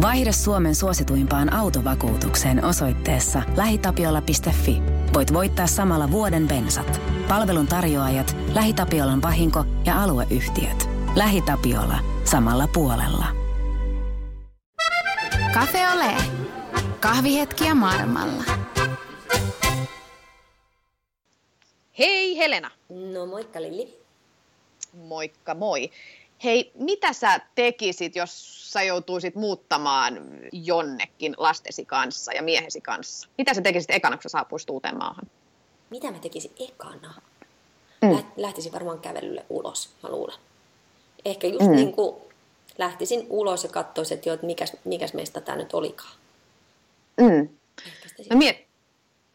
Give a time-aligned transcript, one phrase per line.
[0.00, 4.82] Vaihda Suomen suosituimpaan autovakuutukseen osoitteessa lähitapiola.fi.
[5.14, 7.00] Voit voittaa samalla vuoden bensat.
[7.28, 10.88] Palvelun tarjoajat, LähiTapiolan vahinko ja alueyhtiöt.
[11.16, 11.98] LähiTapiola.
[12.24, 13.26] Samalla puolella.
[15.54, 16.14] Cafe Ole.
[17.00, 18.44] Kahvihetkiä maailmalla.
[21.98, 22.70] Hei Helena.
[23.12, 24.00] No moikka Lilli.
[25.08, 25.90] Moikka moi.
[26.44, 30.20] Hei, mitä sä tekisit, jos sä joutuisit muuttamaan
[30.52, 33.28] jonnekin lastesi kanssa ja miehesi kanssa?
[33.38, 35.26] Mitä sä tekisit ekana, kun sä saapuisit uuteen maahan?
[35.90, 37.14] Mitä mä tekisin ekana?
[38.02, 38.24] Mm.
[38.36, 40.38] Lähtisin varmaan kävelylle ulos, mä luulen.
[41.24, 41.76] Ehkä just mm.
[41.76, 42.16] niin kuin
[42.78, 46.14] lähtisin ulos ja katsoisin, että, jo, että mikäs, mikäs meistä tämä nyt olikaan.
[47.20, 47.48] Mm.
[48.30, 48.69] No miet,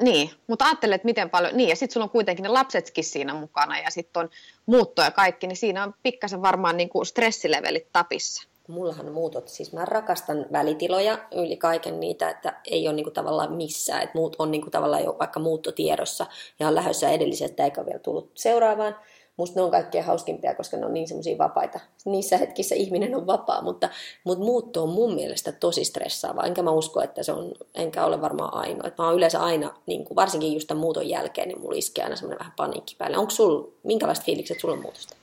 [0.01, 3.33] niin, mutta ajattelet, että miten paljon, niin ja sitten sulla on kuitenkin ne lapsetkin siinä
[3.33, 4.29] mukana ja sitten on
[4.65, 8.47] muutto ja kaikki, niin siinä on pikkasen varmaan niin kuin stressilevelit tapissa.
[8.67, 13.53] Mullahan muutot, siis mä rakastan välitiloja yli kaiken niitä, että ei ole niin kuin tavallaan
[13.53, 16.25] missään, että muut on niin kuin tavallaan jo vaikka muuttotiedossa
[16.59, 18.95] ja on lähdössä edellisestä eikä vielä tullut seuraavaan.
[19.37, 21.79] Musta ne on kaikkein hauskimpia, koska ne on niin semmoisia vapaita.
[22.05, 23.89] Niissä hetkissä ihminen on vapaa, mutta,
[24.23, 26.45] mutta muutto on mun mielestä tosi stressaavaa.
[26.45, 28.87] Enkä mä usko, että se on, enkä ole varmaan ainoa.
[28.87, 32.03] Että mä oon yleensä aina, niin kuin varsinkin just tämän muuton jälkeen, niin mulla iskee
[32.03, 33.17] aina semmoinen vähän paniikki päälle.
[33.17, 35.15] Onko sulla, minkälaiset fiilikset sulla on muutosta?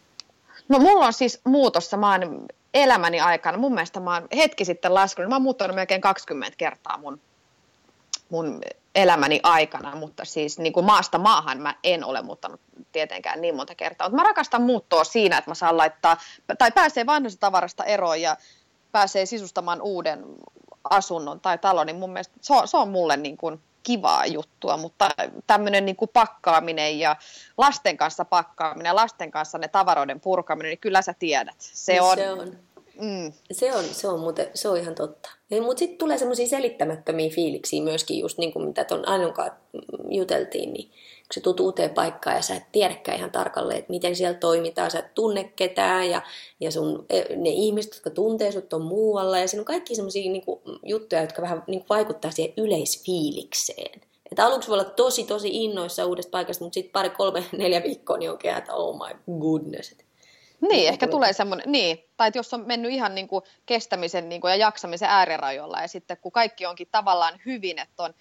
[0.68, 4.94] No mulla on siis muutossa, mä oon elämäni aikana, mun mielestä mä oon hetki sitten
[4.94, 7.20] laskenut, mä oon muuttanut melkein 20 kertaa mun,
[8.30, 8.60] mun
[8.94, 12.60] elämäni aikana, mutta siis niin kuin maasta maahan mä en ole muuttanut
[12.92, 14.08] tietenkään niin monta kertaa.
[14.08, 16.16] Mutta mä rakastan muuttoa siinä, että mä saan laittaa,
[16.58, 18.36] tai pääsee vanhasta tavarasta eroon ja
[18.92, 20.24] pääsee sisustamaan uuden
[20.90, 24.76] asunnon tai talon, niin mun mielestä se on, se on mulle niin kuin kivaa juttua,
[24.76, 25.10] mutta
[25.46, 27.16] tämmöinen niin kuin pakkaaminen ja
[27.58, 31.56] lasten kanssa pakkaaminen, lasten kanssa ne tavaroiden purkaminen, niin kyllä sä tiedät.
[31.58, 32.58] Se niin on, se on
[33.02, 33.32] Mm.
[33.52, 35.30] Se, on, se, on muuten, se on ihan totta.
[35.60, 39.50] Mutta sitten tulee semmoisia selittämättömiä fiiliksiä myöskin, just niin kuin mitä tuon Ainonkaan
[40.08, 44.16] juteltiin, niin kun sä tuut uuteen paikkaan ja sä et tiedäkään ihan tarkalleen, että miten
[44.16, 46.22] siellä toimitaan, sä et tunne ketään ja,
[46.60, 50.32] ja sun, e, ne ihmiset, jotka tuntee sut on muualla ja siinä on kaikki semmoisia
[50.32, 50.44] niin
[50.86, 54.00] juttuja, jotka vähän niin vaikuttaa siihen yleisfiilikseen.
[54.30, 58.18] Että aluksi voi olla tosi, tosi innoissa uudesta paikasta, mutta sitten pari, kolme, neljä viikkoa
[58.18, 59.94] niin on että oh my goodness.
[60.68, 64.40] Niin, ehkä tulee semmoinen, niin, tai että jos on mennyt ihan niin kuin kestämisen niin
[64.40, 68.14] kuin ja jaksamisen äärirajoilla ja sitten kun kaikki onkin tavallaan hyvin, että on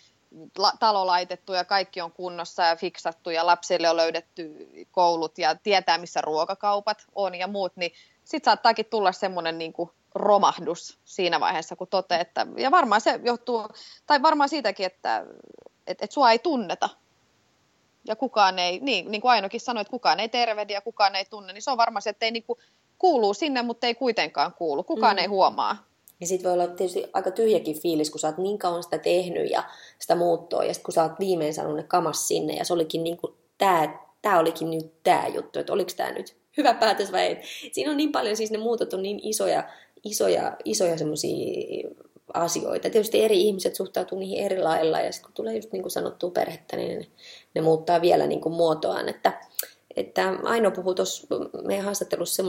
[0.80, 5.98] talo laitettu ja kaikki on kunnossa ja fiksattu ja lapsille on löydetty koulut ja tietää
[5.98, 7.92] missä ruokakaupat on ja muut, niin
[8.24, 13.20] sitten saattaakin tulla semmoinen niin kuin romahdus siinä vaiheessa, kun toteaa, että, ja varmaan se
[13.24, 13.68] johtuu,
[14.06, 15.26] tai varmaan siitäkin, että
[15.88, 16.90] että että sua ei tunneta
[18.08, 21.26] ja kukaan ei, niin, niin kuin Ainokin sanoi, että kukaan ei tervehdi ja kukaan ei
[21.26, 22.60] tunne, niin se on varmaan se, että ei niin kuin,
[22.98, 24.84] kuuluu sinne, mutta ei kuitenkaan kuulu.
[24.84, 25.20] Kukaan mm.
[25.20, 25.92] ei huomaa.
[26.20, 29.52] Ja sitten voi olla tietysti aika tyhjäkin fiilis, kun sä oot niin kauan sitä tehnyt
[29.52, 29.64] ja
[30.00, 33.04] sitä muuttoa, ja sitten kun sä oot viimein saanut ne kamas sinne, ja se olikin
[33.04, 37.22] niin kuin, tää, tää olikin nyt tää juttu, että oliko tämä nyt hyvä päätös vai
[37.22, 37.38] ei.
[37.72, 39.64] Siinä on niin paljon, siis ne muutot on niin isoja,
[40.04, 41.90] isoja, isoja semmoisia
[42.34, 42.90] asioita.
[42.90, 46.32] Tietysti eri ihmiset suhtautuu niihin eri lailla ja sitten kun tulee just niin kuin sanottua
[46.32, 47.08] perhettä, niin ne,
[47.54, 49.10] ne muuttaa vielä niin kuin muotoaan.
[49.10, 49.42] Että,
[49.96, 51.28] että Aino puhui tuossa
[51.64, 52.44] meidän haastattelussa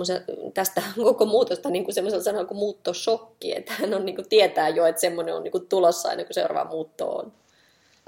[0.55, 4.69] tästä koko muutosta niin kuin semmoisella sanalla kuin muuttosokki, että hän on, niin kuin, tietää
[4.69, 7.33] jo, että semmoinen on niin kuin tulossa aina kuin seuraava muutto on.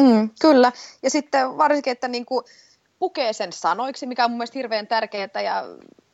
[0.03, 2.45] Mm, kyllä, ja sitten varsinkin, että niin kuin
[2.99, 5.65] pukee sen sanoiksi, mikä on mun mielestä hirveän tärkeää, ja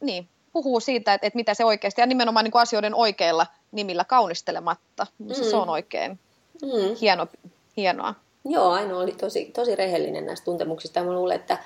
[0.01, 4.05] niin, puhuu siitä, että, että mitä se oikeasti, ja nimenomaan niin kuin asioiden oikeilla nimillä
[4.05, 5.07] kaunistelematta.
[5.19, 5.35] Mm.
[5.35, 6.19] Se on oikein
[6.63, 6.97] mm.
[7.01, 7.27] hieno,
[7.77, 8.15] hienoa.
[8.45, 11.05] Joo, Aino oli tosi, tosi rehellinen näistä tuntemuksista.
[11.05, 11.59] Mä luulen, että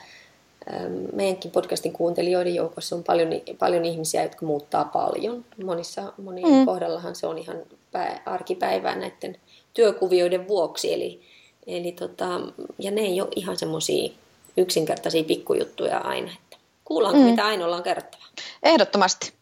[1.12, 3.28] meidänkin podcastin kuuntelijoiden joukossa on paljon,
[3.58, 5.44] paljon ihmisiä, jotka muuttaa paljon.
[5.64, 6.66] Monissa, monien mm.
[6.66, 7.56] kohdallahan se on ihan
[7.92, 9.36] pää, arkipäivää näiden
[9.74, 10.92] työkuvioiden vuoksi.
[10.92, 11.20] Eli,
[11.66, 12.40] eli tota,
[12.78, 14.12] ja ne ei ole ihan semmoisia
[14.56, 16.30] yksinkertaisia pikkujuttuja aina.
[16.42, 17.26] Että kuullaanko, mm.
[17.26, 18.26] mitä Ainolla on kerrottavaa?
[18.62, 19.32] Ehdottomasti.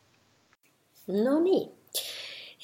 [1.06, 1.70] No niin.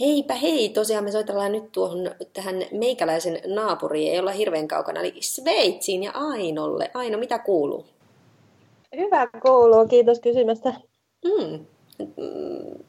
[0.01, 5.15] Heipä hei, tosiaan me soitellaan nyt tuohon tähän meikäläisen naapuriin, ei olla hirveän kaukana, eli
[5.21, 6.91] Sveitsiin ja Ainolle.
[6.95, 7.87] Aino, mitä kuuluu?
[8.97, 10.75] Hyvä kuuluu, kiitos kysymästä.
[11.25, 11.67] Mm.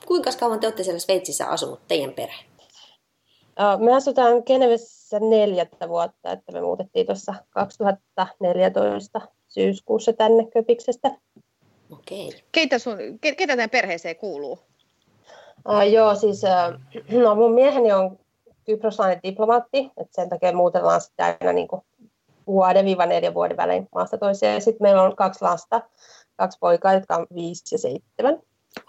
[0.05, 2.43] Kuinka kauan te olette siellä Sveitsissä asunut, teidän perhe?
[3.79, 11.11] Me asutaan Genevessä neljättä vuotta, että me muutettiin tuossa 2014 syyskuussa tänne Köpiksestä.
[11.91, 12.43] Okei.
[12.51, 14.59] Keitä, sun, ketä teidän perheeseen kuuluu?
[15.67, 16.79] Uh, joo, siis uh,
[17.23, 18.19] no mun mieheni on
[18.65, 21.81] kyproslainen diplomaatti, että sen takia muutellaan sitä aina niin kuin
[22.47, 24.53] vuoden viiva neljän vuoden välein maasta toiseen.
[24.53, 25.81] Ja sitten meillä on kaksi lasta,
[26.35, 28.41] kaksi poikaa, jotka on viisi ja seitsemän.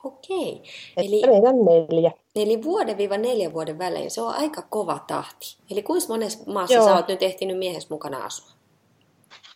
[0.04, 0.62] Okei.
[0.96, 2.12] Eli, Meitä on neljä.
[2.36, 5.56] Eli vuoden viiva neljän vuoden välein, se on aika kova tahti.
[5.70, 6.84] Eli kuinka monessa maassa Joo.
[6.84, 8.50] sä oot nyt ehtinyt miehes mukana asua?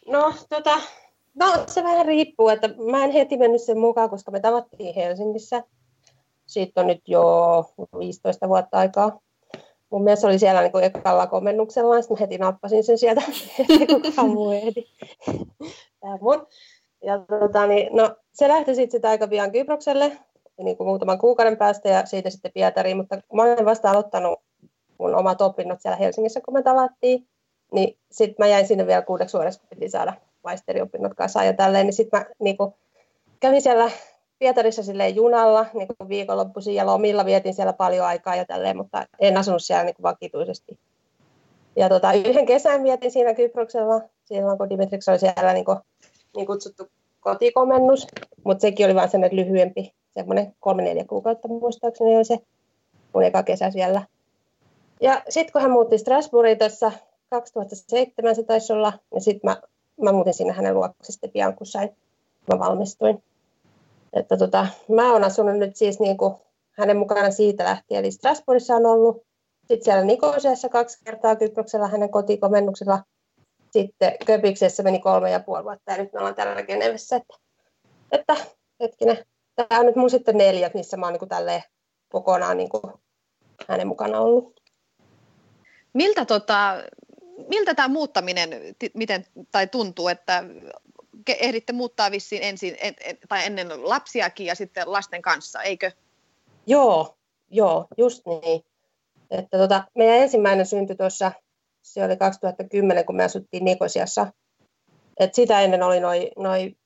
[0.07, 0.79] No, tota,
[1.35, 5.63] no, se vähän riippuu, että mä en heti mennyt sen mukaan, koska me tavattiin Helsingissä.
[6.47, 7.25] Siitä on nyt jo
[7.99, 9.21] 15 vuotta aikaa.
[9.91, 13.23] Mun mies oli siellä niin ekalla komennuksella, ja sitten heti nappasin sen sieltä,
[14.03, 14.85] kukaan muu ehdi.
[16.01, 16.47] Tämä mun.
[17.05, 20.13] Ja tota, niin, no, se lähti sitten aika pian Kyprokselle,
[20.63, 24.39] niin kuin muutaman kuukauden päästä ja siitä sitten Pietariin, mutta mä olen vasta aloittanut
[24.99, 27.29] mun omat opinnot siellä Helsingissä, kun me tavattiin,
[27.73, 30.13] niin sitten mä jäin sinne vielä kuudeksi vuodeksi, kun piti saada
[30.45, 32.75] maisteriopinnot kasaan ja tälleen, niin sitten mä niin kuin,
[33.41, 33.91] kävin siellä
[34.45, 39.07] Pietarissa silleen junalla niin kuin viikonloppuisin ja lomilla vietin siellä paljon aikaa ja tälleen, mutta
[39.19, 40.79] en asunut siellä niin kuin vakituisesti.
[41.77, 45.79] Ja tota, yhden kesän vietin siinä Kyproksella, silloin kun Dimitrix oli siellä niin, kuin,
[46.37, 46.87] niin kutsuttu
[47.21, 48.07] kotikomennus,
[48.45, 52.39] mutta sekin oli vain semmoinen lyhyempi, semmoinen kolme neljä kuukautta muistaakseni oli se
[53.15, 54.03] mun eka kesä siellä.
[55.01, 56.93] Ja sitten kun hän muutti Strasbourgiin tässä
[57.31, 59.57] 2007 se taisi olla, ja sitten mä,
[60.03, 61.97] mä muutin sinne hänen luokse sitten pian, kun sain,
[62.53, 63.23] mä valmistuin.
[64.15, 66.35] Että tota, mä oon asunut nyt siis niin kuin
[66.79, 69.23] hänen mukana siitä lähtien, eli Strasbourgissa on ollut,
[69.61, 73.03] sitten siellä Nikosiassa kaksi kertaa Kyproksella hänen kotikomennuksella,
[73.71, 77.17] sitten Köpiksessä meni kolme ja puoli vuotta ja nyt me ollaan täällä Genevessä.
[77.17, 77.35] Että,
[78.13, 78.37] että
[78.81, 79.25] hetkinen,
[79.57, 81.63] tämä on nyt mun sitten neljät, missä mä oon niin tälleen
[82.09, 82.83] kokonaan niin kuin
[83.69, 84.61] hänen mukana ollut.
[85.93, 86.83] Miltä, tota,
[87.49, 88.51] miltä tämä muuttaminen
[88.95, 90.45] miten, tai tuntuu, että
[91.33, 95.91] ehditte muuttaa vissiin ensin, en, en, tai ennen lapsiakin ja sitten lasten kanssa, eikö?
[96.67, 97.17] Joo,
[97.51, 98.65] joo, just niin.
[99.31, 101.33] Että tota, meidän ensimmäinen syntyi tuossa,
[101.83, 104.27] se oli 2010, kun me asuttiin Nikosiassa.
[105.21, 106.77] Et sitä ennen oli noin noi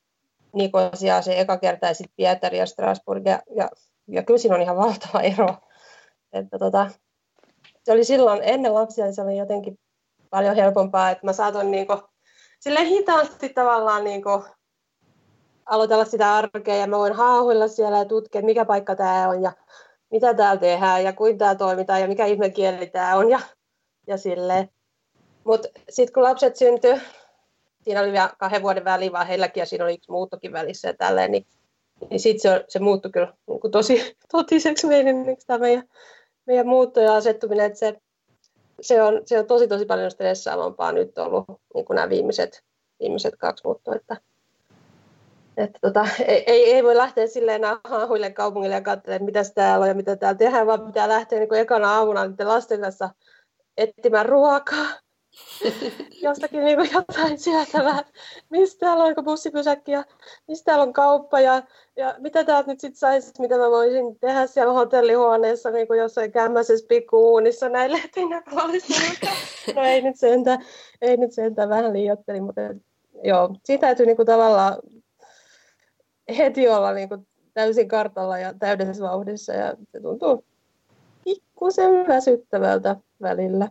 [0.53, 3.27] Nikosia se eka kerta ja sitten Pietari ja Strasbourg.
[3.27, 3.69] Ja, ja,
[4.07, 5.57] ja kyllä siinä on ihan valtava ero.
[6.33, 6.91] Että tota,
[7.85, 9.79] se oli silloin ennen lapsia, niin se oli jotenkin
[10.31, 11.93] paljon helpompaa, että mä saatoin niinku,
[12.61, 14.45] sille hitaasti tavallaan niinku,
[15.67, 19.53] aloitella sitä arkea ja mä voin haahuilla siellä ja tutkia, mikä paikka tämä on ja
[20.11, 23.41] mitä täällä tehdään ja kuinka täällä toimitaan ja mikä ihme kieli tämä on ja,
[24.07, 24.71] ja silleen.
[25.45, 27.01] Mutta sitten kun lapset syntyi,
[27.83, 30.95] siinä oli vielä kahden vuoden väliin vaan heilläkin ja siinä oli yksi muuttokin välissä ja
[30.95, 31.47] tälleen, niin,
[32.11, 35.89] niin sitten se, se muuttui kyllä niin kuin tosi totiseksi meidän, niin tämä meidän,
[36.47, 38.01] meidän muutto ja asettuminen, että se,
[38.81, 41.45] se, on, se on tosi tosi paljon stressaavampaa nyt ollut
[41.75, 42.65] niin kuin nämä viimeiset,
[43.01, 44.17] viimeiset kaksi muuttoa, että,
[45.57, 49.95] että tota, ei, ei, voi lähteä silleen haahuille kaupungille ja katselemaan, mitä täällä on ja
[49.95, 53.11] mitä täällä tehdään, vaan pitää lähteä niin kuin ekana aamuna niiden lasten kanssa
[53.77, 54.87] etsimään ruokaa
[56.23, 58.05] jostakin niin jotain syötävää.
[58.51, 60.05] Mistä täällä on bussipysäkki ja
[60.49, 61.63] mistä täällä on kauppa ja,
[61.97, 66.33] ja mitä täältä nyt sitten saisi, mitä mä voisin tehdä siellä hotellihuoneessa niin kuin jossain
[66.33, 67.99] kämmäisessä pikkuuunissa näille
[69.75, 70.65] No ei nyt sentään,
[71.03, 72.61] ei nyt sentään vähän liiotteli, mutta
[73.23, 74.77] joo, siitä täytyy niin kuin tavallaan
[76.39, 80.45] heti olla niin kuin täysin kartalla ja täydessä vauhdissa ja se tuntuu
[81.25, 83.69] pikkusen väsyttävältä välillä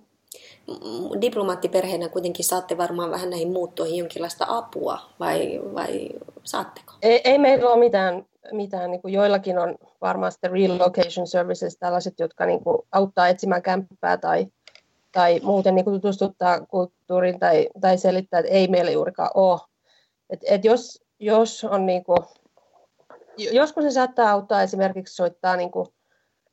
[1.22, 6.10] diplomaattiperheenä kuitenkin saatte varmaan vähän näihin muuttoihin jonkinlaista apua, vai, vai
[6.44, 6.94] saatteko?
[7.02, 12.20] Ei, ei meillä ole mitään, mitään niin kuin joillakin on varmaan sitten relocation services, tällaiset,
[12.20, 14.48] jotka niin kuin auttaa etsimään kämppää tai,
[15.12, 19.60] tai muuten niin kuin tutustuttaa kulttuuriin tai, tai selittää, että ei meillä juurikaan ole.
[20.30, 22.20] Et, et jos, jos on niin kuin,
[23.38, 25.88] joskus se saattaa auttaa esimerkiksi soittaa niin kuin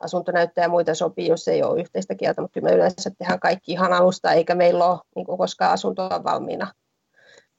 [0.01, 3.93] asuntonäyttäjä ja muita sopii, jos ei ole yhteistä kieltä, mutta me yleensä tehdään kaikki ihan
[3.93, 6.73] alusta, eikä meillä ole niin kuin koskaan asuntoa valmiina,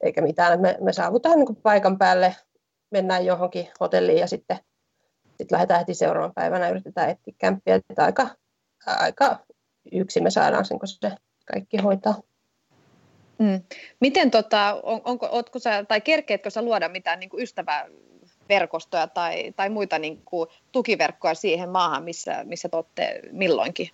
[0.04, 0.62] eikä mitään.
[0.62, 2.36] Me, me saavutaan niin kuin paikan päälle,
[2.92, 4.58] mennään johonkin hotelliin ja sitten,
[5.27, 8.27] sitten lähdetään heti seuraavan päivänä, yritetään etsiä kämppiä, että aika,
[8.86, 9.39] aika
[9.92, 11.12] yksin me saadaan sen, kun se
[11.46, 12.22] kaikki hoitaa.
[13.39, 13.62] Mm.
[14.00, 17.86] Miten tota, on, onko, sä, tai kerkeetkö sä luoda mitään niin kuin ystävää
[18.50, 23.90] verkostoja tai, tai muita niin kuin, tukiverkkoja siihen maahan, missä, missä te olette milloinkin?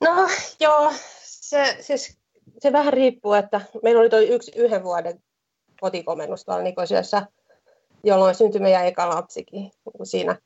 [0.00, 0.28] No
[0.60, 2.18] joo, se, siis,
[2.58, 5.22] se vähän riippuu, että meillä oli toi yksi yhden vuoden
[5.80, 7.26] kotikomennus tuolla Nikosiassa,
[8.04, 9.70] jolloin syntyi meidän eka lapsikin
[10.02, 10.36] siinä.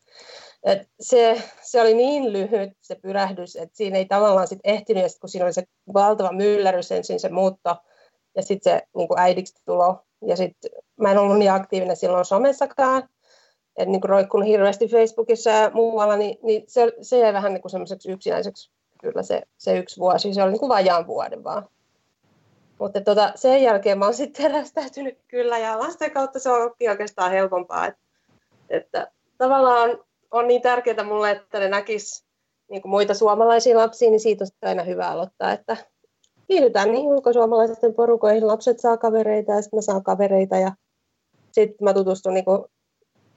[0.65, 5.09] Et se, se, oli niin lyhyt se pyrähdys, että siinä ei tavallaan sit ehtinyt, ja
[5.09, 5.63] sit kun siinä oli se
[5.95, 7.77] valtava myllerys ensin se muutto,
[8.37, 13.03] ja sitten se niin äidiksi tulo, ja sitten mä en ollut niin aktiivinen silloin somessakaan,
[13.77, 18.11] että niin roikkunut hirveästi Facebookissa ja muualla, niin, niin se, se jäi vähän niin semmoiseksi
[18.11, 20.35] yksinäiseksi kyllä se, se yksi vuosi.
[20.35, 21.69] Se oli niin kuin vajaan vuoden vaan.
[22.79, 27.31] Mutta tota, sen jälkeen mä oon sitten terästäytynyt kyllä ja lasten kautta se on oikeastaan
[27.31, 28.01] helpompaa, että,
[28.71, 32.25] että tavallaan on, on niin tärkeää mulle, että ne näkis
[32.71, 35.77] niin kuin muita suomalaisia lapsia, niin siitä on aina hyvä aloittaa, että
[36.49, 40.73] kiihdytään niin ulkosuomalaisten porukoihin, lapset saa kavereita ja sitten mä saan kavereita ja
[41.63, 42.65] sitten mä tutustun niin kuin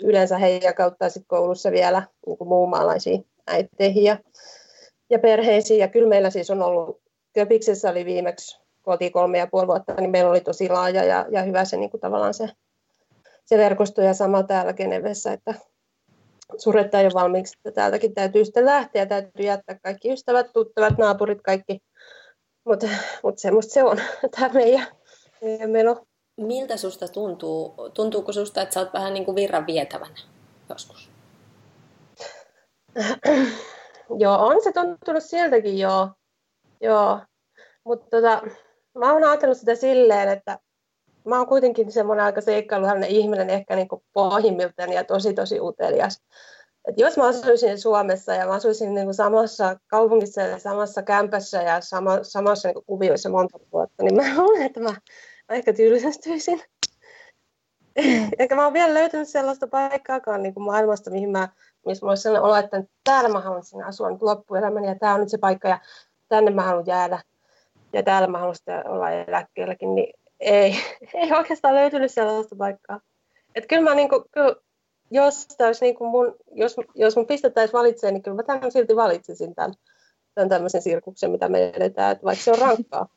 [0.03, 4.17] yleensä heidän kautta sit koulussa vielä niin kuin muunmaalaisiin äiteihin ja,
[5.09, 5.79] ja perheisiin.
[5.79, 7.01] Ja kyllä meillä siis on ollut,
[7.33, 11.43] Köpiksessä oli viimeksi koti kolme ja puoli vuotta, niin meillä oli tosi laaja ja, ja
[11.43, 12.49] hyvä se niin kuin tavallaan se,
[13.45, 15.53] se verkosto ja sama täällä Genevessä, että
[16.57, 21.79] suretta jo valmiiksi, että täältäkin täytyy sitten lähteä, täytyy jättää kaikki ystävät, tuttavat, naapurit, kaikki.
[22.65, 22.87] Mutta
[23.23, 23.97] mut semmoista se on,
[24.35, 24.87] tämä meidän,
[25.41, 26.05] meidän meno.
[26.37, 27.75] Miltä susta tuntuu?
[27.93, 30.15] Tuntuuko susta, että sä oot vähän niin kuin virran vietävänä
[30.69, 31.09] joskus?
[34.19, 36.09] joo, on se tuntunut sieltäkin, joo.
[36.81, 37.19] joo.
[37.83, 38.41] Mutta tota,
[38.97, 40.59] mä oon ajatellut sitä silleen, että
[41.25, 46.21] mä oon kuitenkin semmoinen aika seikkailuhainen ihminen ehkä niin pohjimmiltaan ja tosi tosi utelias.
[46.87, 51.61] Et jos mä asuisin Suomessa ja mä asuisin niin kuin samassa kaupungissa ja samassa kämpässä
[51.61, 54.93] ja sama, samassa niin kuin kuvioissa monta vuotta, niin mä luulen, että mä
[55.51, 56.61] ehkä tylsästyisin.
[58.39, 61.49] Eikä mä oon vielä löytänyt sellaista paikkaakaan niin kuin maailmasta, mihin mä,
[61.85, 65.13] missä mä olisi sellainen olo, että täällä mä haluan sinne asua nyt loppuelämäni ja tää
[65.13, 65.79] on nyt se paikka ja
[66.29, 67.19] tänne mä haluan jäädä
[67.93, 68.55] ja täällä mä haluan
[68.85, 70.75] olla eläkkeelläkin, niin ei,
[71.13, 72.99] ei oikeastaan löytynyt sellaista paikkaa.
[73.55, 74.55] Et kyllä mä niinku, kyllä,
[75.11, 79.55] jos, täys niinku mun, jos, jos mun pistettäisiin valitsemaan, niin kyllä mä tämän silti valitsisin
[79.55, 79.73] tämän,
[80.35, 82.11] tämän tämmöisen sirkuksen, mitä me edetään.
[82.11, 83.07] Et vaikka se on rankkaa,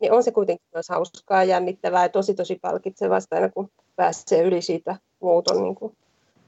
[0.00, 4.62] niin on se kuitenkin myös hauskaa, jännittävää ja tosi tosi palkitsevasta aina kun pääsee yli
[4.62, 5.96] siitä muuton niin kuin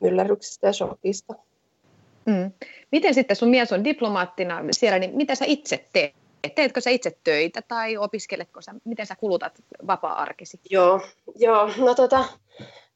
[0.00, 1.34] myllerryksestä ja shokista.
[2.26, 2.52] Mm.
[2.92, 6.14] Miten sitten sun mies on diplomaattina siellä, niin mitä sä itse teet?
[6.54, 9.52] Teetkö sä itse töitä tai opiskeletko sä, miten sä kulutat
[9.86, 10.60] vapaa-arkisi?
[10.70, 11.00] Joo,
[11.36, 12.24] joo no tota,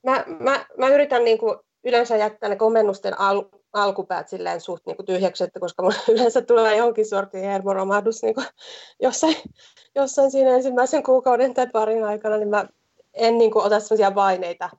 [0.03, 4.97] mä, mä, mä yritän niin kuin yleensä jättää ne komennusten al, alkupäät silleen suht niin
[5.07, 8.47] tyhjäksi, että koska mulla yleensä tulee johonkin sortin hermoromahdus niin kuin
[9.03, 9.37] jossain,
[9.95, 12.67] jossain siinä ensimmäisen kuukauden tai parin aikana, niin mä
[13.15, 14.71] en niin kuin ota sellaisia paineita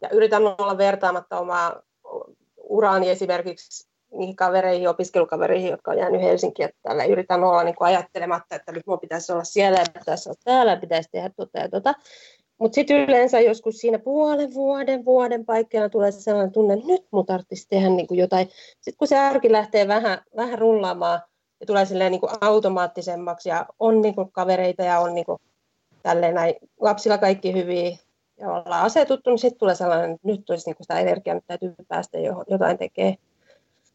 [0.00, 1.82] ja yritän olla vertaamatta omaa
[2.56, 7.88] uraani esimerkiksi niihin kavereihin, opiskelukavereihin, jotka on jäänyt Helsinkiin, että tällä yritän olla niin kuin
[7.88, 11.68] ajattelematta, että nyt minun pitäisi olla siellä ja pitäisi olla täällä pitäisi tehdä tuota ja
[11.68, 11.94] tuota.
[12.60, 17.26] Mutta sitten yleensä joskus siinä puolen vuoden, vuoden paikkeilla tulee sellainen tunne, että nyt mun
[17.26, 18.48] tarvitsisi tehdä niin kuin jotain.
[18.80, 21.20] Sitten kun se arki lähtee vähän, vähän rullaamaan
[21.60, 25.38] ja tulee silleen niin kuin automaattisemmaksi ja on niin kuin kavereita ja on niin kuin
[26.02, 27.96] tälleen näin, lapsilla kaikki hyviä
[28.38, 31.44] ja ollaan asetuttu, niin sitten tulee sellainen, että nyt olisi niin kuin sitä energiaa, nyt
[31.46, 33.16] täytyy päästä jotain tekemään.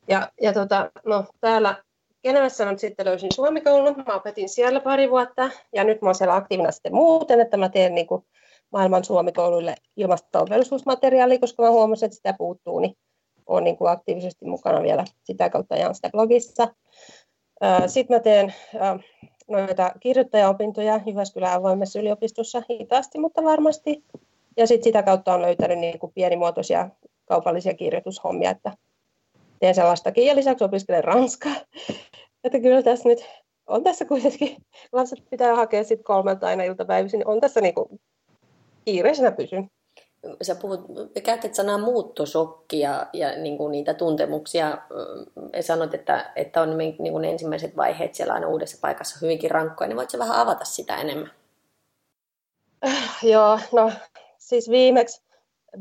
[0.08, 1.84] Ja, ja tota, no, täällä
[2.24, 6.36] Genevessä nyt sitten löysin Suomikoulun, mä opetin siellä pari vuotta ja nyt mä oon siellä
[6.36, 8.26] aktiivina sitten muuten, että mä teen niin kuin
[8.76, 12.98] maailman suomikouluille ilmastovelvollisuusmateriaalia, koska mä huomasin, että sitä puuttuu, niin
[13.48, 16.68] olen niin kuin aktiivisesti mukana vielä sitä kautta ajan sitä blogissa.
[17.88, 18.54] Sitten mä teen
[19.48, 24.04] noita kirjoittajaopintoja Jyväskylän avoimessa yliopistossa hitaasti, mutta varmasti.
[24.58, 26.90] Ja sitten sitä kautta on löytänyt niin kuin pienimuotoisia
[27.26, 28.72] kaupallisia kirjoitushommia, että
[29.60, 31.56] teen sellaistakin ja lisäksi opiskelen ranskaa.
[32.44, 33.26] Että kyllä tässä nyt
[33.68, 34.58] on tässä kuitenkin,
[34.92, 38.00] lapset pitää hakea sitten kolmelta aina iltapäivisin, niin on tässä niinku
[38.86, 39.70] kiireisenä pysyn.
[40.42, 40.80] Sä puhut,
[41.24, 44.78] käytät sanaa muuttosokki ja, ja niin kuin niitä tuntemuksia.
[45.62, 49.98] Sanot, että, että on niin kuin ensimmäiset vaiheet siellä aina uudessa paikassa hyvinkin rankkoja, niin
[49.98, 51.32] voitko vähän avata sitä enemmän?
[52.86, 53.92] Äh, joo, no
[54.38, 55.26] siis viimeksi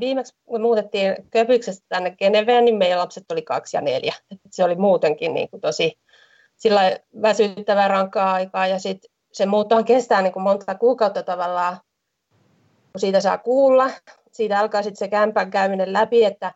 [0.00, 4.14] viimeksi kun muutettiin Köpyksestä tänne Geneveen, niin meidän lapset oli kaksi ja neljä.
[4.50, 5.98] Se oli muutenkin niin kuin tosi
[6.56, 11.76] sillä väsyttävää rankkaa aikaa ja sitten se muuttohan kestää niin kuin monta kuukautta tavallaan,
[12.98, 13.90] siitä saa kuulla.
[14.32, 16.54] Siitä alkaa sitten se kämpän käyminen läpi, että,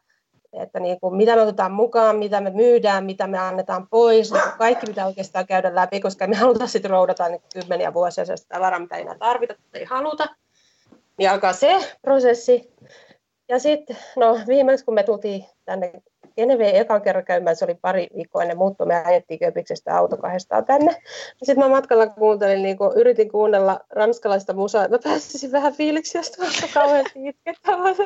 [0.53, 4.33] että niin kuin mitä me otetaan mukaan, mitä me myydään, mitä me annetaan pois.
[4.33, 8.49] Niin kaikki pitää oikeastaan käydä läpi, koska me halutaan sitten roudata niin kymmeniä vuosia sitä
[8.49, 10.29] tavaraa, mitä ei enää tarvita tai ei haluta.
[11.19, 12.75] Niin alkaa se prosessi.
[13.49, 15.93] Ja sitten, no viimeksi kun me tultiin tänne
[16.39, 20.65] Geneveen ekan kerran käymään, se oli pari viikkoa ennen muuttua, me ajettiin Köpiksestä auto kahdestaan
[20.65, 21.03] tänne.
[21.43, 26.31] Sitten mä matkalla kuuntelin, niin kun yritin kuunnella ranskalaista musaa, mä pääsisin vähän fiiliksi, jos
[26.31, 27.77] tuossa kauheasti itkettää.
[27.79, 28.03] Mitä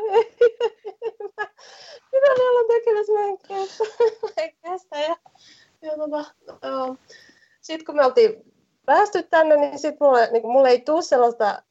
[2.39, 3.21] ne ollaan tekemässä, mä
[4.43, 4.99] en kestä.
[4.99, 5.17] Ja,
[5.83, 6.25] ja tota.
[7.61, 8.53] Sitten kun me oltiin
[8.87, 11.63] päästy tänne, niin sitten mulle, niin mulle ei tule sellaista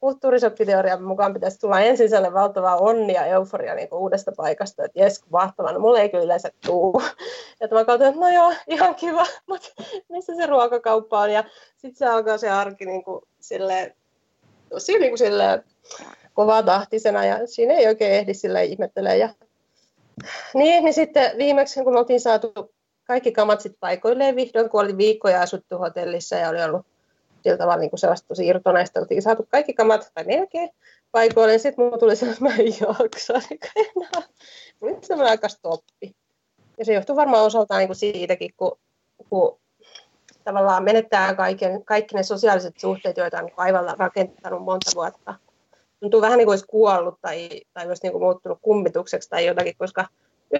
[0.00, 5.00] kulttuurisokkiteorian mukaan pitäisi tulla ensin sellainen valtava onni ja euforia niin kuin uudesta paikasta, että
[5.00, 7.02] jes, mahtavaa, no mulle ei kyllä yleensä tuu.
[7.60, 9.68] Ja mä katsoin, että no joo, ihan kiva, mutta
[10.08, 11.44] missä se ruokakauppa on, ja
[11.76, 13.94] sitten se alkaa se arki niin kuin silleen,
[14.68, 15.64] tosi niin kuin silleen
[16.34, 19.28] kovaa tahtisena, ja siinä ei oikein ehdi sille ihmettelee, ja
[20.54, 22.52] niin, niin sitten viimeksi, kun me oltiin saatu
[23.04, 26.86] kaikki kamat sitten paikoilleen vihdoin, kun oli viikkoja asuttu hotellissa ja oli ollut
[27.42, 30.70] sillä tavalla niin kuin sellaista tosi irtonaista, oltiin saatu kaikki kamat, tai melkein,
[31.12, 31.60] paikoilleen.
[31.60, 34.28] Sitten mulla tuli sellainen, että mä en jaksa, niin enää.
[34.80, 36.16] Tuli sellainen aika stoppi.
[36.78, 38.78] Ja se johtuu varmaan osaltaan niin kuin siitäkin, kun,
[39.30, 39.58] kun
[40.44, 45.34] tavallaan menettää kaiken, kaikki ne sosiaaliset suhteet, joita on aivan rakentanut monta vuotta.
[46.00, 49.74] Tuntuu vähän niin kuin olisi kuollut tai, tai olisi niin kuin muuttunut kummitukseksi tai jotakin,
[49.78, 50.06] koska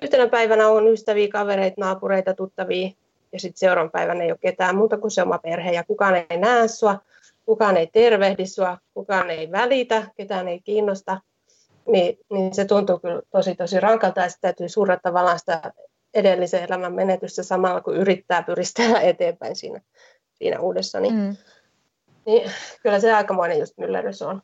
[0.03, 2.91] yhtenä päivänä on ystäviä, kavereita, naapureita, tuttavia,
[3.33, 6.37] ja sitten seuraavan päivänä ei ole ketään muuta kuin se oma perhe, ja kukaan ei
[6.39, 6.99] näe sua,
[7.47, 11.21] kukaan ei tervehdi sua, kukaan ei välitä, ketään ei kiinnosta,
[11.87, 15.73] niin, niin se tuntuu kyllä tosi tosi rankalta, ja sitten täytyy surra tavallaan sitä
[16.15, 19.81] edellisen elämän menetystä samalla, kun yrittää pyristellä eteenpäin siinä,
[20.35, 21.37] siinä uudessa, niin, mm.
[22.27, 22.51] niin
[22.83, 24.43] kyllä se aikamoinen just myllerys on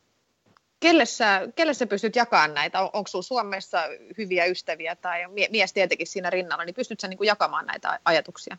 [0.85, 2.81] kelle sä, kelle sä pystyt jakamaan näitä?
[2.81, 3.79] On, onko sinulla Suomessa
[4.19, 8.57] hyviä ystäviä tai mies tietenkin siinä rinnalla, niin pystyt sä niin jakamaan näitä ajatuksia?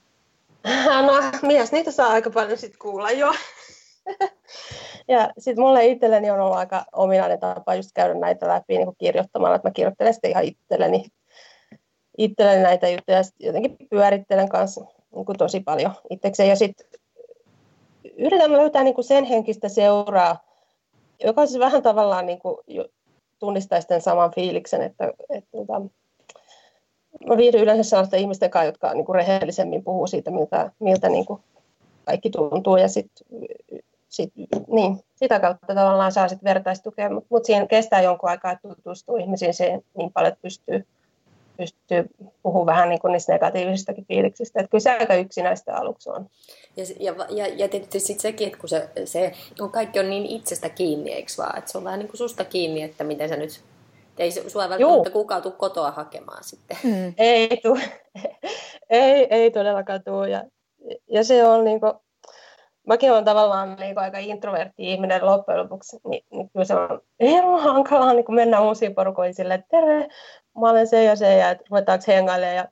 [1.07, 3.33] No mies, niitä saa aika paljon sitten kuulla jo.
[5.07, 8.97] ja sitten mulle itselleni on ollut aika ominainen tapa just käydä näitä läpi niin kuin
[8.97, 11.05] kirjoittamalla, että mä kirjoittelen sitten ihan itselleni,
[12.17, 16.49] itselleni näitä juttuja ja jotenkin pyörittelen kanssa niin kuin tosi paljon itsekseen.
[16.49, 16.87] Ja sitten
[18.17, 20.43] yritän löytää niin kuin sen henkistä seuraa,
[21.23, 22.57] joka siis vähän tavallaan niin kuin
[23.39, 25.81] tunnistaisi tämän saman fiiliksen, että, että, että tota,
[27.27, 31.25] mä viihdyn yleensä sellaisten ihmisten kanssa, jotka niin kuin rehellisemmin puhuu siitä, miltä, miltä niin
[31.25, 31.41] kuin
[32.05, 33.11] kaikki tuntuu ja sit,
[34.09, 34.33] sit,
[34.67, 39.17] niin, sitä kautta tavallaan saa sit vertaistukea, mutta mut siinä kestää jonkun aikaa, että tutustuu
[39.17, 40.85] ihmisiin siihen niin paljon, että pystyy,
[41.57, 42.09] pystyy
[42.43, 44.59] puhumaan vähän niin kuin niistä negatiivisistakin fiiliksistä.
[44.59, 46.29] Että kyllä se aika yksinäistä aluksi on.
[46.77, 50.25] Ja, ja, ja, ja tietysti sitten sekin, että kun se, se on, kaikki on niin
[50.25, 51.57] itsestä kiinni, eikö vaan?
[51.57, 53.61] Että se on vähän niin kuin susta kiinni, että miten sä nyt
[54.17, 56.77] ei sua välttämättä kukaan tule kotoa hakemaan sitten.
[56.83, 57.13] Mm.
[57.17, 57.77] Ei, tu,
[58.89, 60.29] ei, ei todellakaan tule.
[60.29, 60.43] Ja,
[61.07, 61.93] ja se on niin kuin,
[62.87, 67.01] mäkin olen tavallaan niin kuin aika introvertti ihminen loppujen lopuksi, niin, niin kyllä se on
[67.19, 70.07] ihan hankalaa niin kuin mennä uusiin porukoihin silleen, että terve,
[70.61, 72.55] mä olen se ja se, ja että ruvetaanko hengailemaan.
[72.55, 72.67] Ja...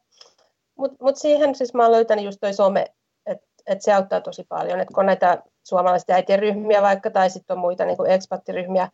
[0.75, 2.85] Mutta mut siihen siis mä oon löytänyt just toi some,
[3.25, 7.29] että et se auttaa tosi paljon, että kun on näitä suomalaisia äitien ryhmiä vaikka, tai
[7.29, 8.89] sitten on muita niin kuin ekspattiryhmiä,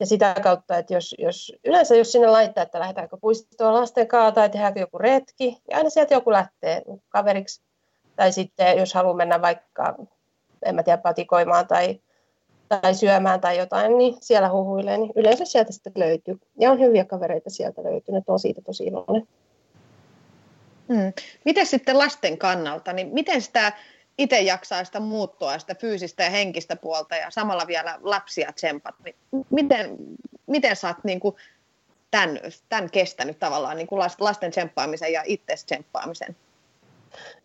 [0.00, 4.32] ja sitä kautta, että jos, jos, yleensä jos sinne laittaa, että lähdetäänkö puistoon lasten kanssa
[4.32, 7.62] tai tehdäänkö joku retki, niin aina sieltä joku lähtee kaveriksi.
[8.16, 9.94] Tai sitten jos haluaa mennä vaikka,
[10.64, 12.00] en mä tiedä, patikoimaan tai,
[12.68, 16.38] tai syömään tai jotain, niin siellä huhuilee, niin yleensä sieltä sitten löytyy.
[16.60, 19.28] Ja on hyviä kavereita sieltä löytynyt, on siitä tosi iloinen.
[20.88, 21.12] Hmm.
[21.44, 23.72] Miten sitten lasten kannalta, niin miten sitä
[24.18, 29.16] itse jaksaa sitä muuttua, sitä fyysistä ja henkistä puolta ja samalla vielä lapsia tsempat, niin
[29.50, 29.96] miten,
[30.46, 31.36] miten sä oot niin kuin
[32.10, 36.36] tämän, tämän kestänyt tavallaan niin kuin lasten tsemppaamisen ja itse tsemppaamisen?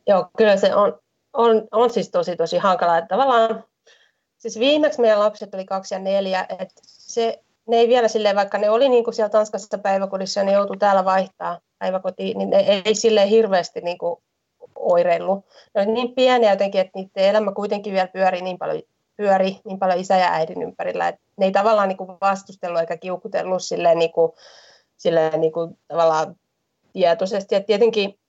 [0.07, 0.99] Joo, kyllä se on,
[1.33, 2.97] on, on siis tosi tosi hankalaa.
[2.97, 3.63] Että tavallaan,
[4.37, 8.57] siis viimeksi meidän lapset oli kaksi ja neljä, että se, ne ei vielä silleen, vaikka
[8.57, 12.81] ne oli niin kuin siellä Tanskassa päiväkodissa ja ne joutui täällä vaihtaa päiväkotiin, niin ne
[12.85, 14.21] ei silleen hirveästi niin kuin
[14.79, 15.45] oireillut.
[15.75, 18.81] Ne oli niin pieniä jotenkin, että niiden elämä kuitenkin vielä pyöri niin paljon,
[19.17, 22.97] pyöri niin paljon isä ja äidin ympärillä, että ne ei tavallaan niin kuin vastustellut eikä
[22.97, 24.31] kiukutellut silleen, niin kuin,
[24.97, 26.35] silleen niin kuin tavallaan
[26.93, 27.55] tietoisesti.
[27.55, 28.19] Ja tietenkin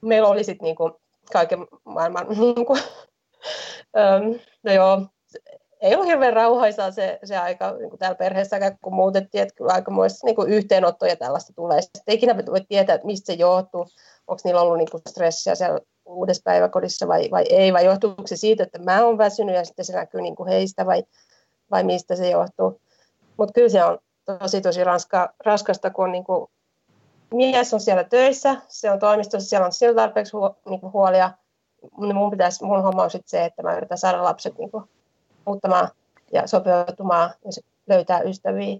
[0.00, 0.92] meillä oli sitten niin kuin
[1.32, 2.80] kaiken maailman, niin kuin,
[4.62, 5.06] no joo,
[5.82, 9.72] ei ollut hirveän rauhaisaa se, se aika niin kuin täällä perheessä, kun muutettiin, että kyllä
[9.72, 11.82] aikamoista niin yhteenottoja tällaista tulee.
[11.82, 13.86] Sitten ikinä voi tietää, että mistä se johtuu
[14.26, 18.62] onko niillä ollut niinku stressiä siellä uudessa päiväkodissa vai, vai ei, vai johtuuko se siitä,
[18.62, 21.04] että mä oon väsynyt ja sitten se näkyy niinku heistä vai,
[21.70, 22.80] vai mistä se johtuu.
[23.36, 26.50] Mutta kyllä se on tosi tosi ranska, raskasta, kun on niinku,
[27.34, 31.30] mies on siellä töissä, se on toimistossa, siellä on sillä tarpeeksi huo, niinku huolia.
[31.92, 34.82] Mun, pitäisi, mun homma on sitten se, että mä yritän saada lapset niinku,
[35.46, 35.88] muuttamaan
[36.32, 37.50] ja sopeutumaan ja
[37.88, 38.78] löytää ystäviä.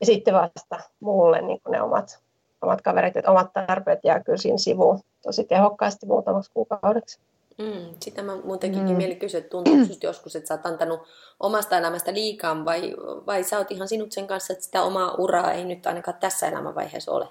[0.00, 2.20] Ja sitten vasta mulle niin ne omat
[2.62, 7.18] omat kaverit, että omat tarpeet jää kyllä siinä sivuun tosi tehokkaasti muutamaksi kuukaudeksi.
[7.58, 8.96] Mm, sitä mä muutenkin mm.
[8.96, 11.00] mieli kysyä, että tuntuu joskus, että sä oot antanut
[11.40, 12.94] omasta elämästä liikaa vai,
[13.26, 16.48] vai sä oot ihan sinut sen kanssa, että sitä omaa uraa ei nyt ainakaan tässä
[16.48, 17.28] elämänvaiheessa ole?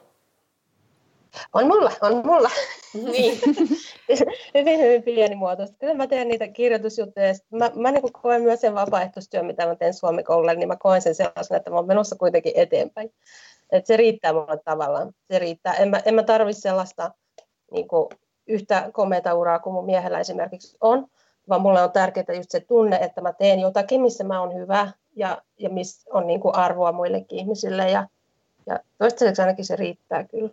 [1.54, 2.50] On mulla, on mulla.
[2.94, 3.40] Niin.
[4.60, 5.78] hyvin, hyvin pienimuotoista.
[5.80, 7.34] Kyllä mä teen niitä kirjoitusjuttuja.
[7.52, 11.16] Mä, mä niin koen myös sen vapaaehtoistyön, mitä mä teen Suomikoululle, niin mä koen sen
[11.16, 13.14] sellaisena, että mä oon menossa kuitenkin eteenpäin.
[13.72, 15.14] Et se riittää mulle tavallaan.
[15.32, 15.74] Se riittää.
[15.74, 17.12] En mä, en mä tarvitse sellaista
[17.72, 18.08] niin kuin,
[18.48, 21.08] yhtä komeata uraa kuin mun miehellä esimerkiksi on,
[21.50, 24.92] vaan mulle on tärkeää just se tunne, että mä teen jotakin, missä mä oon hyvä
[25.16, 27.90] ja, ja missä on niin kuin arvoa muillekin ihmisille.
[27.90, 28.08] Ja,
[28.66, 30.50] ja toistaiseksi ainakin se riittää kyllä.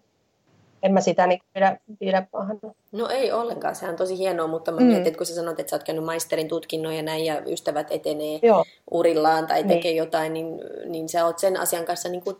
[0.85, 2.59] En mä sitä niin pidä, pidä pahana.
[2.93, 4.87] No ei ollenkaan, sehän on tosi hienoa, mutta mä mm.
[4.87, 7.87] mietin, että kun sä sanot, että sä oot käynyt maisterin tutkinnon ja näin ja ystävät
[7.91, 8.65] etenee Joo.
[8.91, 9.97] urillaan tai tekee niin.
[9.97, 12.37] jotain, niin, niin sä oot sen asian kanssa niin kuin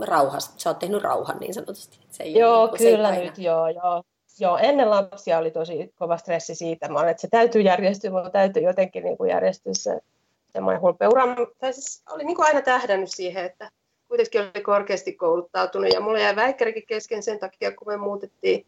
[0.00, 1.98] rauhassa, sä oot tehnyt rauhan niin sanotusti.
[2.10, 4.02] Se ei joo, niin kyllä se nyt, joo, joo.
[4.38, 8.30] Joo, ennen lapsia oli tosi kova stressi siitä, mä olen, että se täytyy järjestyä, mutta
[8.30, 10.00] täytyy jotenkin niin kuin järjestyä se
[10.52, 11.24] semmoinen hulpeura.
[11.58, 13.70] Tai siis oli niin kuin aina tähdännyt siihen, että
[14.12, 18.66] kuitenkin oli korkeasti kouluttautunut ja mulla jäi väikkärikin kesken sen takia, kun me muutettiin.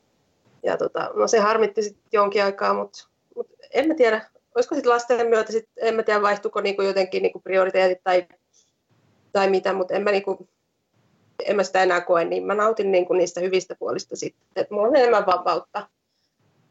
[0.63, 4.93] Ja tota, no se harmitti sitten jonkin aikaa, mutta, mutta en mä tiedä, olisiko sitten
[4.93, 8.27] lasten myötä, sit, en mä tiedä vaihtuiko niinku jotenkin niinku prioriteetit tai,
[9.33, 10.49] tai mitä, mutta en mä, niinku,
[11.45, 14.89] en mä sitä enää koe, niin mä nautin niinku niistä hyvistä puolista sitten, että mulla
[14.89, 15.89] on enemmän vapautta.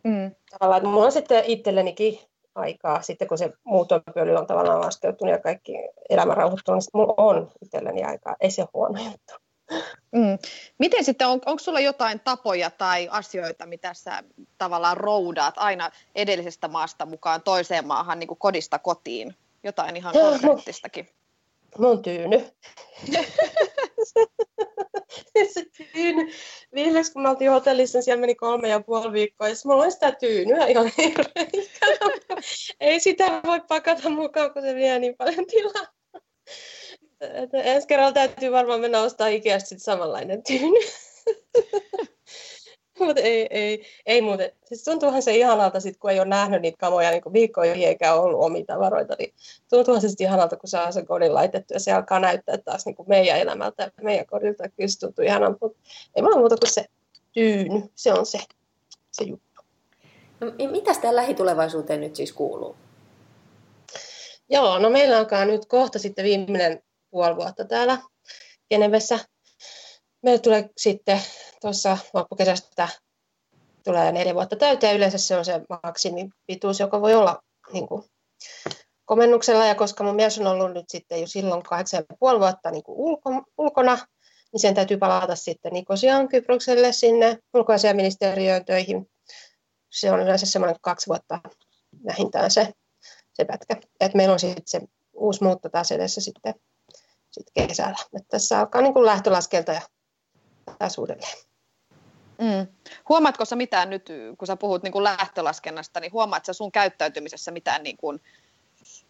[0.03, 0.31] Mm.
[0.51, 2.19] Tavallaan, että mulla on sitten itsellenikin
[2.55, 5.73] aikaa, sitten kun se muutonpöly on tavallaan laskeutunut ja kaikki
[6.09, 8.35] elämä rauhoittunut, niin mulla on itselläni aikaa.
[8.39, 9.33] Ei se huono juttu.
[10.11, 10.37] Mm.
[10.77, 14.23] Miten sitten, on, onko sulla jotain tapoja tai asioita, mitä sä
[14.57, 19.35] tavallaan roudaat aina edellisestä maasta mukaan toiseen maahan, niin kuin kodista kotiin?
[19.63, 21.07] Jotain ihan konkreettistakin.
[21.77, 22.45] Mun tyyny.
[24.05, 26.31] se tyyny.
[26.75, 29.91] Viimeksi kun me oltiin hotellissa, niin siellä meni kolme ja puoli viikkoa, ja mulla on
[29.91, 30.91] sitä tyynyä ihan
[32.79, 35.87] Ei sitä voi pakata mukaan, kun se vie niin paljon tilaa.
[37.53, 40.79] Ensi kerralla täytyy varmaan mennä ostaa Ikeasta samanlainen tyyny.
[42.99, 44.51] Mutta ei, ei, ei muuten.
[44.65, 48.43] Siis tuntuuhan se ihanalta, sit, kun ei ole nähnyt niitä kamoja niin viikkoja eikä ollut
[48.43, 49.33] omia tavaroita, niin
[49.69, 53.09] tuntuuhan se ihanalta, kun saa sen kodin laitettu ja se alkaa näyttää taas niin kuin
[53.09, 54.69] meidän elämältä, meidän kodilta.
[54.69, 55.79] Kyllä se tuntuu ihanalta, mutta
[56.15, 56.85] ei mulla muuta kuin se
[57.31, 58.39] tyyny, se on se,
[59.11, 59.61] se juttu.
[60.39, 62.75] No, mitä tämä lähitulevaisuuteen nyt siis kuuluu?
[64.49, 67.97] Joo, no meillä onkaan nyt kohta sitten viimeinen puoli vuotta täällä
[68.69, 69.19] Genevessä.
[70.21, 71.21] Meille tulee sitten
[71.63, 72.87] tuossa loppukesästä
[73.83, 74.95] tulee neljä vuotta täyteen.
[74.95, 78.03] Yleensä se on se maksimipituus, joka voi olla niin kuin,
[79.05, 79.65] komennuksella.
[79.65, 82.83] Ja koska mun mies on ollut nyt sitten jo silloin kahdeksan ja puoli vuotta niin
[82.83, 83.97] kuin ulko, ulkona,
[84.51, 89.09] niin sen täytyy palata sitten Nikosiaan Kyprokselle sinne ulkoasiaministeriöön töihin.
[89.89, 91.39] Se on yleensä semmoinen kaksi vuotta
[92.05, 92.73] vähintään se,
[93.33, 93.77] se pätkä.
[93.99, 94.81] Et meillä on sitten se
[95.13, 96.53] uusi muutto taas edessä sitten,
[97.31, 97.97] sitten kesällä.
[98.15, 99.81] Et tässä alkaa niin kuin lähtölaskelta ja
[100.79, 101.52] taas uudelleen.
[102.37, 102.67] Mm.
[103.09, 107.51] Huomaatko sä mitään nyt, kun sä puhut niin kuin lähtölaskennasta, niin huomaatko sä sun käyttäytymisessä
[107.51, 108.21] mitään niin kuin,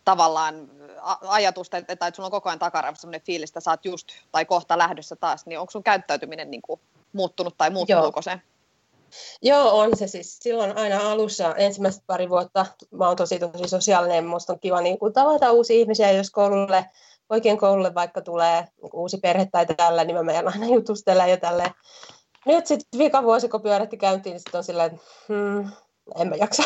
[0.05, 0.69] tavallaan
[1.27, 4.45] ajatusta, että, että sulla on koko ajan takaraivossa sellainen fiilis, että sä oot just tai
[4.45, 6.81] kohta lähdössä taas, niin onko sun käyttäytyminen niin kuin,
[7.13, 8.21] muuttunut tai muuttuuko Joo.
[8.21, 8.41] se?
[9.41, 10.39] Joo, on se siis.
[10.39, 14.25] Silloin aina alussa ensimmäiset pari vuotta mä oon tosi, tosi sosiaalinen.
[14.25, 16.85] Musta on kiva niin kuin, tavata uusia ihmisiä, jos koululle,
[17.27, 21.37] poikien koululle vaikka tulee niin uusi perhe tai tällä, niin mä menen aina jutustella ja
[21.37, 21.71] tälleen
[22.45, 25.71] nyt sitten vika vuosi, kun pyörähti käyntiin, niin sitten on silleen, että hmm,
[26.15, 26.63] en mä jaksa.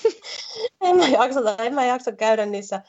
[0.86, 2.82] en mä jaksa, en mä jaksa käydä niissä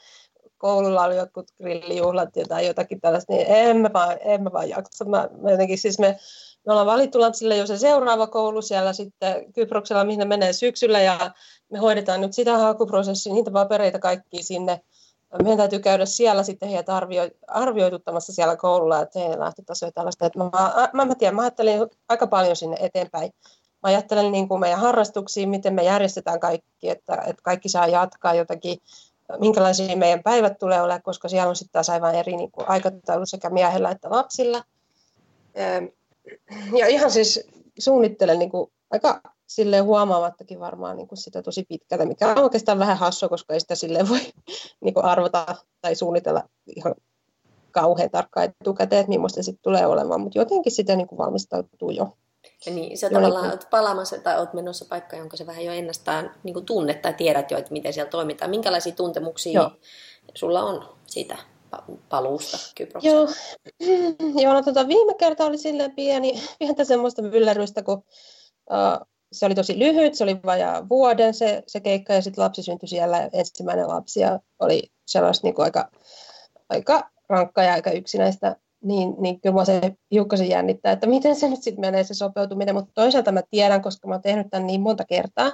[0.58, 5.04] koululla oli jotkut grillijuhlat tai jotakin tällaista, niin en mä vaan, en mä vaan jaksa.
[5.04, 6.18] Mä, mä jotenkin, siis me,
[6.66, 11.00] me ollaan valittu lapsille jo se seuraava koulu siellä sitten Kyproksella, mihin ne menee syksyllä
[11.00, 11.30] ja
[11.72, 14.80] me hoidetaan nyt sitä hakuprosessia, niitä papereita kaikki sinne
[15.42, 20.26] meidän täytyy käydä siellä sitten heitä arvio, arvioituttamassa siellä koululla, että heidän lähtötasoja tällaista.
[20.26, 20.50] Että mä,
[20.92, 23.32] mä, mä, tiedän, mä ajattelin aika paljon sinne eteenpäin.
[23.82, 28.34] Mä ajattelen niin kuin meidän harrastuksiin, miten me järjestetään kaikki, että, että kaikki saa jatkaa
[28.34, 28.78] jotakin,
[29.38, 33.26] minkälaisia meidän päivät tulee olemaan, koska siellä on sitten taas aivan eri niin kuin aikataulu
[33.26, 34.64] sekä miehellä että lapsilla.
[36.78, 37.46] Ja ihan siis
[37.78, 42.78] suunnittelen niin kuin aika silleen huomaamattakin varmaan niin kuin sitä tosi pitkältä, mikä on oikeastaan
[42.78, 44.20] vähän hassua, koska ei sitä silleen voi
[44.84, 46.42] niin kuin arvata tai suunnitella
[46.76, 46.94] ihan
[47.70, 52.12] kauhean tarkkaan etukäteen, että millaista sitten tulee olemaan, mutta jotenkin sitä niin kuin valmistautuu jo.
[52.66, 55.72] Ja niin, sä tavallaan niin olet palaamassa tai olet menossa paikkaan, jonka se vähän jo
[55.72, 58.50] ennestään niin kuin tunnet tai tiedät jo, että miten siellä toimitaan.
[58.50, 59.70] Minkälaisia tuntemuksia Joo.
[60.34, 61.36] sulla on siitä
[62.08, 63.14] paluusta Kyprokseen?
[63.14, 63.28] Joo,
[64.42, 68.02] Joo no, tota, viime kerta oli silleen pieni, pientä semmoista myllerrystä, kun
[68.70, 72.62] uh, se oli tosi lyhyt, se oli vajaa vuoden se, se keikka ja sitten lapsi
[72.62, 75.90] syntyi siellä, ensimmäinen lapsi ja oli sellaista niin kuin aika,
[76.68, 81.48] aika rankka ja aika yksinäistä, niin, niin kyllä mua se hiukkasen jännittää, että miten se
[81.48, 84.80] nyt sitten menee se sopeutuminen, mutta toisaalta mä tiedän, koska mä oon tehnyt tämän niin
[84.80, 85.52] monta kertaa,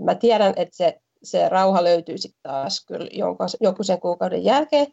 [0.00, 4.86] mä tiedän, että se, se rauha löytyy sitten taas kyllä jonkun, jonkun sen kuukauden jälkeen.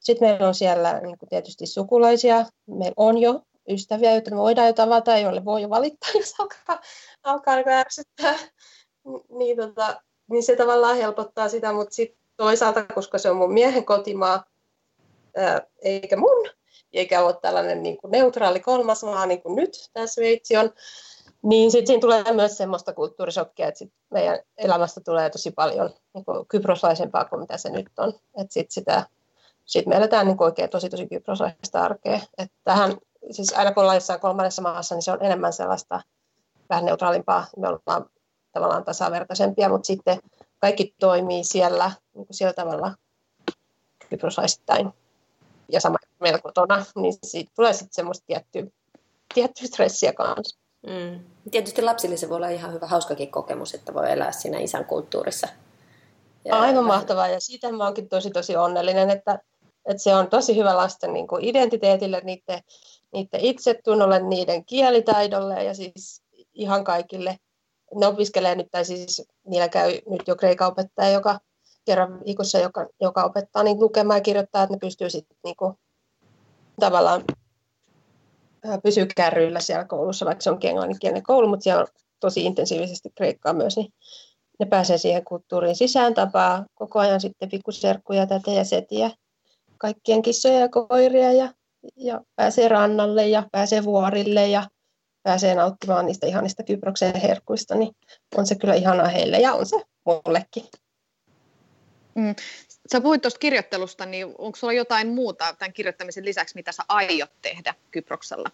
[0.00, 5.18] Sitten meillä on siellä niin tietysti sukulaisia, meillä on jo ystäviä, joita voidaan jo tavata,
[5.18, 6.80] joille voi jo valittaa, jos alkaa,
[7.22, 8.34] alkaa niin ärsyttää.
[9.28, 13.84] Niin, tota, niin se tavallaan helpottaa sitä, mutta sitten toisaalta, koska se on mun miehen
[13.84, 14.44] kotimaa,
[15.36, 16.50] ää, eikä mun,
[16.92, 20.70] eikä ole tällainen niin kuin neutraali kolmas maa, niin kuin nyt tämä Sveitsi on,
[21.42, 26.24] niin sitten siinä tulee myös semmoista kulttuurisokkia, että sit meidän elämästä tulee tosi paljon niin
[26.24, 28.08] kuin kyproslaisempaa kuin mitä se nyt on.
[28.36, 29.06] Että sitten sitä,
[29.64, 32.20] sit me eletään niin oikein tosi tosi kyproslaista arkea.
[32.38, 32.98] Että tähän,
[33.30, 36.00] siis aina kun ollaan jossain kolmannessa maassa, niin se on enemmän sellaista
[36.70, 37.46] vähän neutraalimpaa.
[37.56, 38.10] Me ollaan
[38.52, 40.20] tavallaan tasavertaisempia, mutta sitten
[40.58, 42.94] kaikki toimii siellä niin kuin sillä tavalla
[44.10, 44.92] kyproslaisittain.
[45.68, 48.62] Ja sama meillä kotona, niin siitä tulee sitten semmoista tiettyä,
[49.34, 50.58] tiettyä stressiä kanssa.
[50.86, 51.24] Mm.
[51.50, 55.48] Tietysti lapsille se voi olla ihan hyvä, hauskakin kokemus, että voi elää siinä isän kulttuurissa.
[56.44, 59.38] Ja Aivan mahtavaa ja siitä mä oonkin tosi tosi onnellinen, että,
[59.88, 62.62] että se on tosi hyvä lasten niin kuin identiteetille, niiden,
[63.12, 66.22] niiden itsetunnolle, niiden kielitaidolle ja siis
[66.54, 67.36] ihan kaikille.
[67.94, 71.40] Ne opiskelee nyt, tai siis niillä käy nyt jo kreikaupettaja, joka
[71.84, 75.74] kerran viikossa, joka, joka opettaa niin lukemaan ja kirjoittaa, että ne pystyy sitten niin kuin,
[76.80, 77.24] tavallaan
[78.82, 81.86] pysyä kärryillä siellä koulussa, vaikka se onkin englanninkielinen koulu, mutta siellä on
[82.20, 83.92] tosi intensiivisesti kreikkaa myös, niin
[84.58, 89.10] ne pääsee siihen kulttuuriin sisään, tapaa koko ajan sitten pikkuserkkuja, tätä ja setiä,
[89.78, 91.52] kaikkien kissoja ja koiria ja,
[91.96, 94.68] ja pääsee rannalle ja pääsee vuorille ja
[95.22, 97.92] pääsee nauttimaan niistä ihanista Kyproksen herkuista, niin
[98.36, 100.64] on se kyllä ihanaa heille ja on se mullekin.
[102.14, 102.34] Mm.
[102.92, 107.30] Sä puhuit tuosta kirjoittelusta, niin onko sulla jotain muuta tämän kirjoittamisen lisäksi, mitä sä aiot
[107.42, 108.50] tehdä Kyproksella?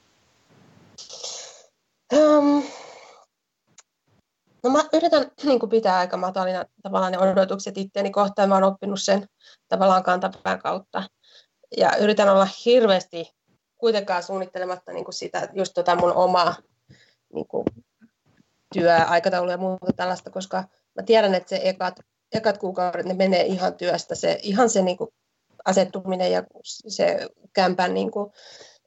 [2.13, 2.65] Um,
[4.63, 8.49] no mä yritän niin kuin pitää aika matalina tavallaan ne odotukset itseäni kohtaan.
[8.49, 9.27] Mä oon oppinut sen
[9.69, 11.03] tavallaan kantapään kautta.
[11.77, 13.35] Ja yritän olla hirveästi
[13.79, 16.57] kuitenkaan suunnittelematta niin kuin sitä, just tota mun omaa
[17.35, 17.65] niin kuin
[18.75, 22.01] työaikataulua ja muuta tällaista, koska mä tiedän, että se ekat
[22.33, 24.15] ekat kuukaudet ne menee ihan työstä.
[24.15, 25.11] Se, ihan se niin kuin
[25.65, 26.43] asettuminen ja
[26.89, 28.33] se kämpän niin kuin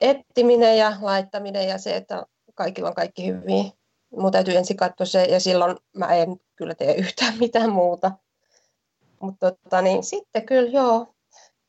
[0.01, 3.71] ettiminen ja laittaminen ja se, että kaikilla on kaikki hyvin.
[4.09, 8.11] Mun täytyy ensin katsoa se ja silloin mä en kyllä tee yhtään mitään muuta.
[9.21, 11.13] Mutta tota, niin, sitten kyllä joo,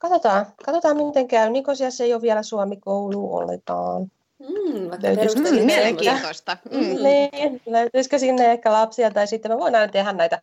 [0.00, 1.50] katsotaan, katsotaan miten käy.
[1.50, 4.10] Nikosiassa ei ole vielä suomi-koulu ollenkaan.
[4.38, 5.08] Mm, vaikka
[5.50, 6.56] mm, mielenkiintoista.
[6.70, 7.02] Mm.
[7.02, 10.42] Niin, löytyisikö sinne ehkä lapsia tai sitten mä voin aina tehdä näitä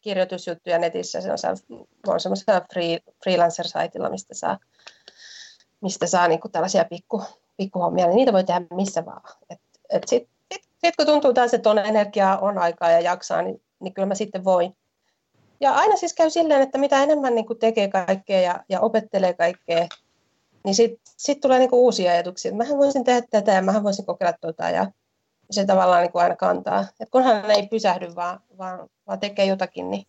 [0.00, 1.20] kirjoitusjuttuja netissä.
[1.20, 4.58] Se on, on semmoisella free, freelancer-saitilla, mistä saa,
[5.80, 7.22] mistä saa niinku tällaisia pikku,
[7.56, 9.22] pikkuhommia, niin niitä voi tehdä missä vaan.
[9.50, 13.42] Et, et Sitten sit, sit, kun tuntuu taas, että on energiaa, on aikaa ja jaksaa,
[13.42, 14.76] niin, niin kyllä mä sitten voin.
[15.60, 19.88] Ja aina siis käy silleen, että mitä enemmän niin tekee kaikkea ja, ja opettelee kaikkea,
[20.64, 22.54] niin sitten sit tulee niin uusia ajatuksia.
[22.54, 24.70] Mähän voisin tehdä tätä ja mähän voisin kokeilla tuota.
[24.70, 24.86] Ja
[25.50, 26.86] se tavallaan niin kuin aina kantaa.
[27.00, 30.06] Et kunhan ei pysähdy, vaan, vaan, vaan tekee jotakin, niin,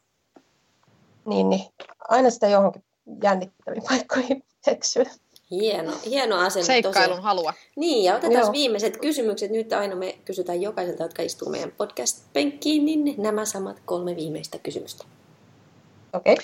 [1.26, 1.62] niin, niin
[2.10, 2.84] aina sitä johonkin
[3.24, 5.06] jännittäviin paikkoihin eksyy.
[5.52, 6.66] Hieno, hieno asenne.
[6.66, 7.24] Seikkailun tosiaan.
[7.24, 7.54] halua.
[7.76, 8.52] Niin, ja otetaan Joo.
[8.52, 9.52] viimeiset kysymykset.
[9.52, 15.06] Nyt aina me kysytään jokaiselta, jotka istuu meidän podcast-penkkiin, niin nämä samat kolme viimeistä kysymystä.
[16.14, 16.36] Okay.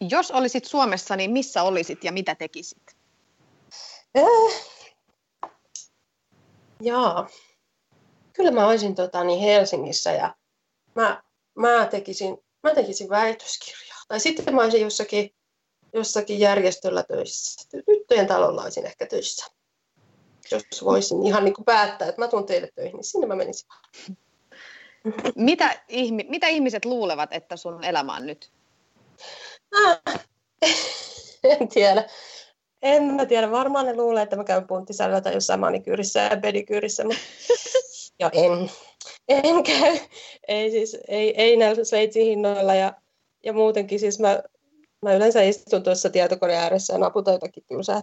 [0.00, 2.96] Jos olisit Suomessa, niin missä olisit ja mitä tekisit?
[4.18, 4.54] Äh.
[6.80, 7.28] Jaa
[8.40, 10.34] kyllä mä olisin tota, niin Helsingissä ja
[10.94, 11.22] mä,
[11.54, 13.98] mä, tekisin, mä tekisin väitöskirjaa.
[14.08, 15.30] Tai sitten mä olisin jossakin,
[15.92, 17.68] jossakin järjestöllä töissä.
[17.86, 19.46] Tyttöjen talolla olisin ehkä töissä.
[20.50, 23.68] Jos voisin ihan niin kuin päättää, että mä tuun teille töihin, niin sinne mä menisin.
[25.34, 28.52] Mitä, ihmi, mitä ihmiset luulevat, että sun elämä on nyt?
[29.74, 30.00] Ah,
[31.44, 32.08] en tiedä.
[32.82, 33.50] En mä tiedä.
[33.50, 37.20] Varmaan ne luulee, että mä käyn punttisalilla tai jossain manikyyrissä ja pedikyyrissä, mutta
[38.20, 38.70] ja en,
[39.28, 39.98] en käy.
[40.48, 42.92] Ei, siis, ei, ei näillä Sveitsin hinnoilla ja,
[43.44, 44.42] ja muutenkin siis mä,
[45.02, 48.00] mä yleensä istun tuossa tietokoneen ääressä ja naputan jotakin tylsää.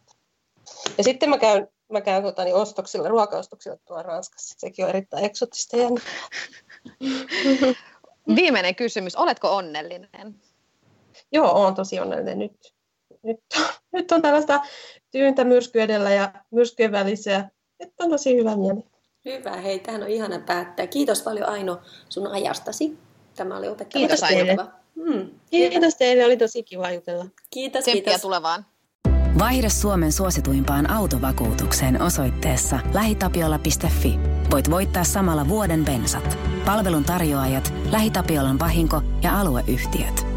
[0.97, 4.55] Ja sitten mä käyn, mä käyn tota, niin ostoksilla, ruokaostoksilla tuolla Ranskassa.
[4.57, 5.77] Sekin on erittäin eksotista.
[8.35, 9.15] Viimeinen kysymys.
[9.15, 10.41] Oletko onnellinen?
[11.31, 12.73] Joo, olen tosi onnellinen nyt.
[13.23, 13.39] Nyt,
[13.93, 14.61] nyt on tällaista
[15.11, 18.83] tyyntä myrsky edellä ja myrskyjen välissä ja nyt on tosi hyvä mieli.
[19.25, 20.87] Hyvä, hei, tähän on ihana päättää.
[20.87, 22.97] Kiitos paljon Aino sun ajastasi.
[23.35, 23.99] Tämä oli opettava.
[23.99, 24.57] Kiitos teille.
[24.95, 25.29] Hmm.
[25.51, 27.25] Kiitos teille, oli tosi kiva jutella.
[27.49, 28.21] Kiitos, Tsemppiä kiitos.
[28.21, 28.65] tulevaan.
[29.39, 34.19] Vaihda Suomen suosituimpaan autovakuutukseen osoitteessa lähitapiola.fi.
[34.51, 36.37] Voit voittaa samalla vuoden bensat.
[36.65, 40.36] Palvelun tarjoajat, LähiTapiolan vahinko ja alueyhtiöt.